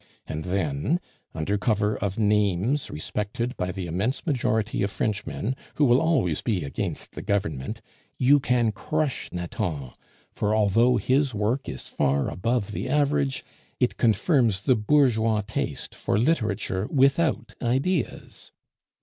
"And 0.25 0.45
then, 0.45 0.99
under 1.35 1.59
cover 1.59 1.95
of 1.95 2.17
names 2.17 2.89
respected 2.89 3.55
by 3.55 3.71
the 3.71 3.85
immense 3.85 4.25
majority 4.25 4.81
of 4.81 4.89
Frenchmen 4.89 5.55
(who 5.75 5.85
will 5.85 6.01
always 6.01 6.41
be 6.41 6.63
against 6.63 7.11
the 7.11 7.21
Government), 7.21 7.81
you 8.17 8.39
can 8.39 8.71
crush 8.71 9.31
Nathan; 9.31 9.91
for 10.31 10.55
although 10.55 10.97
his 10.97 11.35
work 11.35 11.69
is 11.69 11.87
far 11.87 12.29
above 12.29 12.71
the 12.71 12.89
average, 12.89 13.45
it 13.79 13.97
confirms 13.97 14.61
the 14.61 14.73
bourgeois 14.75 15.41
taste 15.45 15.93
for 15.93 16.17
literature 16.17 16.87
without 16.89 17.53
ideas. 17.61 18.51